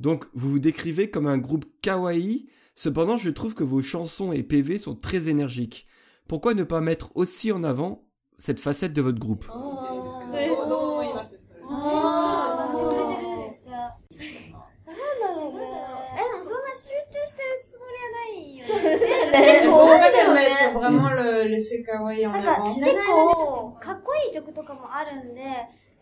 [0.00, 4.42] Donc vous vous décrivez comme un groupe kawaii, cependant je trouve que vos chansons et
[4.42, 5.86] PV sont très énergiques.
[6.26, 8.06] Pourquoi ne pas mettre aussi en avant
[8.38, 9.76] cette facette de votre groupe ah, bah,
[20.74, 21.10] vraiment
[21.86, 22.56] kawaii en avant.
[22.58, 22.86] Ah, bah,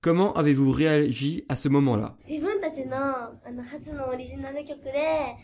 [0.00, 2.96] Comment avez-vous réagi à ce moment-là 自分たちの
[3.68, 5.34] 初のオリジナル曲で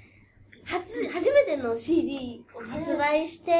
[0.64, 3.50] 初初めての CD を発売して、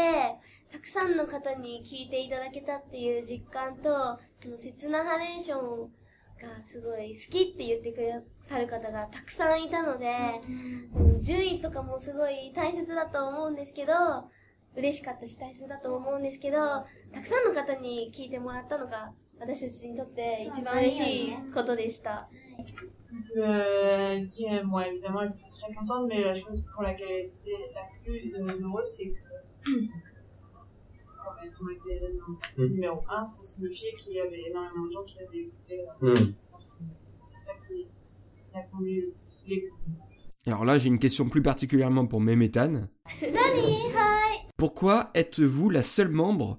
[0.71, 3.91] たくさんの方に聴いていただけたっていう実感と、
[4.41, 5.83] その刹那ハレーション
[6.41, 10.07] がすごい好きって言ってくださる方がたくさんいたので、
[11.21, 13.93] 順位とかもすごい大切だと思うんですけど、
[14.77, 16.57] 嬉しかったし大切だと思うんですけど、
[17.13, 22.29] たくさんの方に聞いてもらったのが私たちにとって一番嬉しいことでした。
[23.37, 27.83] Euh, elle dit, évidemment, elle était très contente, mais la chose pour laquelle elle était la
[28.03, 29.87] plus heureuse, c'est que
[31.19, 32.01] quand elle ont été
[32.75, 35.81] numéro 1, ça signifiait qu'il y avait énormément de gens qui avaient écouté.
[36.03, 36.35] Euh, mm.
[37.21, 37.87] C'est ça qui
[38.53, 39.43] l'a conduit le plus.
[39.49, 39.71] Les...
[40.47, 42.85] Alors là, j'ai une question plus particulièrement pour hi.
[44.57, 46.59] Pourquoi êtes-vous la seule membre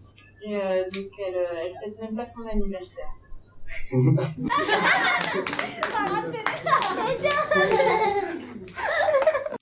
[0.43, 3.11] Et euh, donc elle, ne euh, fête même pas son anniversaire.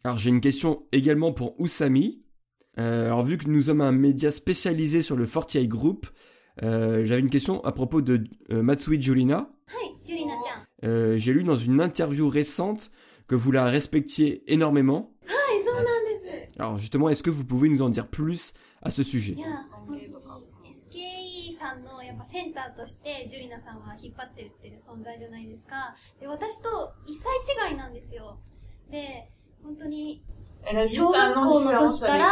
[0.04, 2.24] alors j'ai une question également pour Oussami.
[2.80, 6.08] Euh, alors vu que nous sommes un média spécialisé sur le Fortier Group,
[6.62, 9.52] j'avais une question à propos de Matsui Julina.
[10.82, 12.92] j'ai lu dans une interview récente
[13.28, 15.14] que vous la respectiez énormément.
[15.30, 15.34] Ah,
[16.58, 19.36] alors justement, est-ce que vous pouvez nous en dire plus à ce sujet
[22.30, 25.96] センターとしてジュリナさんは引っ張ってるっていう存在じゃないですか。
[26.20, 27.26] で、私と一切
[27.70, 28.38] 違いなんですよ。
[28.92, 29.32] で、
[29.64, 30.24] 本当に、
[30.88, 32.28] 小学校の時から、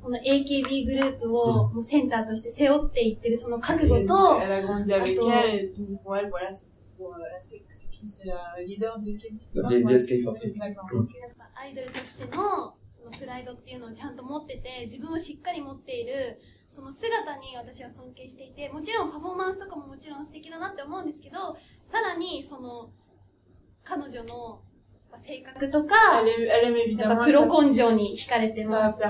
[0.00, 5.14] この AKB グループをもうセンターとして背負っていってるその覚悟と、と、アイドルとし
[12.18, 12.38] ての
[12.88, 16.38] そのプライドっていうのをちゃんと持ってて、自分をしっかり持っている、
[16.72, 22.88] その姿に私は尊敬していてもちろんパフォーマンスとかももちろん素敵だなって思うんですけどさらにその
[23.84, 24.62] 彼女の
[25.14, 25.94] 性格とか
[27.26, 29.02] プロ根性に惹かれてます。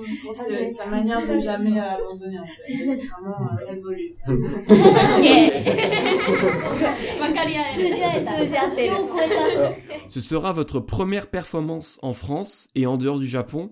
[0.00, 2.72] que sa manière de jamais abandonner, en fait.
[3.20, 4.14] vraiment euh, résolue.
[10.08, 13.70] Ce sera votre première performance en France et en dehors du Japon.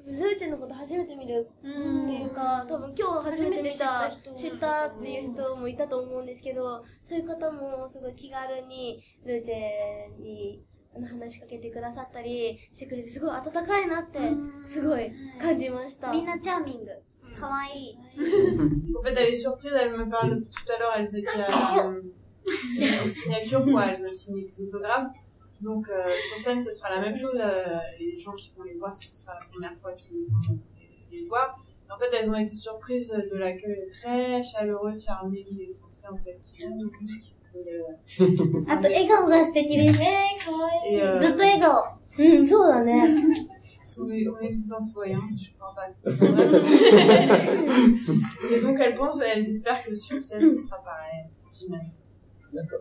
[0.07, 10.63] ルーチェのこと初めて見るっていうか、多分今日初めて知った知ったっていう人もいたと思うんですけど、そういう方もすごい気軽にルーチェに
[11.09, 14.19] 話しかけてくださったりしてくれて、すごい温かいなって、
[14.67, 15.11] すごい
[15.41, 16.13] 感じました。
[16.13, 16.91] みんなチャーミング。
[17.41, 17.99] かわいい。
[18.21, 21.29] en fait, elle est surprise, tout à l'heure, elle se i t
[21.81, 25.11] euh, signature, quoi, elle me signe des autographes.
[25.65, 27.37] Donc euh, sur scène, ce sera la même chose.
[27.41, 27.65] Euh,
[27.99, 30.59] les gens qui vont les voir, ce sera la première fois qu'ils vont
[31.11, 31.57] les voir.
[31.91, 36.19] En fait, elles ont été surprises de l'accueil très chaleureux de Charlie et Français, en
[36.19, 36.39] fait.
[36.61, 36.91] Euh,
[38.69, 40.37] あと、笑顔が素敵ですね。
[40.45, 40.97] かわいい。
[41.21, 41.65] ずっと笑顔。
[42.19, 43.01] うん、そうだね。
[43.97, 45.87] On ah, euh, hum, est, on est tout en temps voyant je crois pas.
[48.51, 51.27] et donc, elles pensent, elles espèrent que sur scène, ce sera pareil.
[52.53, 52.81] D'accord.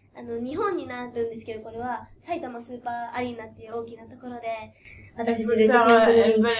[0.15, 4.47] あの、日本になってるんですけど、これは、埼玉スーパーアリーナっていう大きなところで、
[5.17, 6.19] 私たちはい。
[6.41, 6.51] は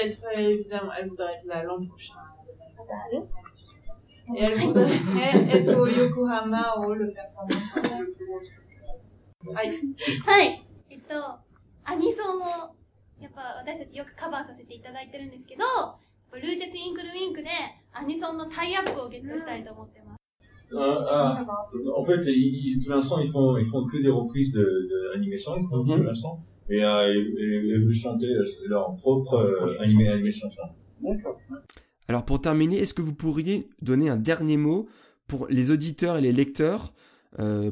[10.39, 10.65] い。
[10.89, 11.13] えっと、
[11.83, 12.39] アニソンを、
[13.19, 15.63] やっぱ私たちよくカバーさせていただいてるんですけど、
[16.37, 17.49] ルージェットインクルウィンクで
[17.91, 20.10] アニソンのタイアップをゲットしたいと思ってます。
[20.77, 21.67] Ah, ah.
[21.97, 25.67] en fait, ils, pour l'instant, ils font, ils font que des reprises de, de song,
[26.05, 26.39] l'instant,
[26.69, 26.75] mhm.
[26.75, 29.69] euh, et, et, ils euh, leur propre euh,
[31.01, 31.39] D'accord.
[32.07, 34.87] Alors, pour terminer, est-ce que vous pourriez donner un dernier mot
[35.27, 36.93] pour les auditeurs et les lecteurs,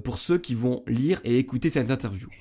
[0.05, 2.27] pour ceux qui vont lire et écouter cette interview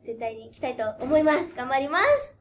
[0.05, 1.55] 絶対に来たいと思います。
[1.55, 2.33] 頑張ります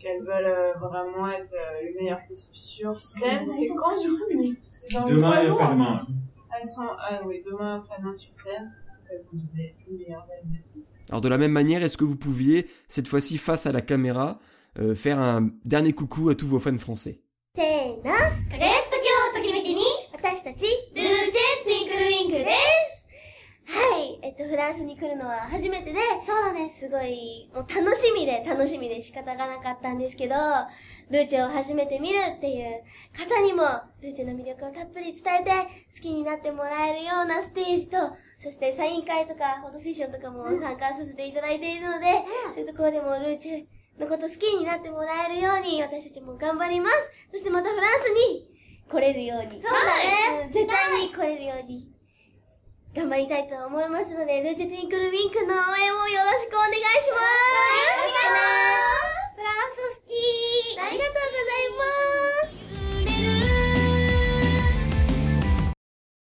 [0.00, 3.46] qu'elles veulent vraiment être le euh, meilleur possible sur scène.
[3.46, 5.98] C'est quand du coup C'est dans Demain et après-demain.
[6.60, 8.72] Elles sont, ah oui, demain après-demain sur scène.
[9.10, 10.84] Elles vont donner le meilleur d'elles-mêmes.
[11.08, 14.36] Alors de la même manière, est-ce que vous pouviez, cette fois-ci face à la caméra,
[14.78, 17.20] euh, faire un dernier coucou à tous vos fans français
[17.54, 17.62] C'est
[24.74, 26.68] スに来るのは初めてで、そうだね。
[26.68, 30.34] すごい、もう楽しみで楽しみで仕方がなかったんですけど、
[31.10, 32.82] ルーチェを初めて見るっていう
[33.16, 33.62] 方にも、
[34.02, 35.50] ルーチェの魅力をたっぷり伝えて、
[35.94, 37.96] 好きになってもらえるようなステージと、
[38.38, 42.06] そしてサイン会とか、フォトセッションとかも参加させていただいているので、
[42.52, 47.12] そういうところでもルーチェのこと好きになってもらえるように、私たちも頑張ります。
[47.32, 48.50] そしてまたフランスに
[48.90, 49.52] 来れるように。
[49.52, 49.84] そうだ
[50.48, 50.50] ね。
[50.52, 51.90] 絶対に来れるように。
[52.94, 55.50] 頑張りたいと思いますので、ルーチェ・ティンクル・ウィンクの応
[55.82, 59.54] 援をよろしくお願いしますお願いしますフラン
[59.98, 61.84] ス好きありがとうございま
[62.30, 62.33] す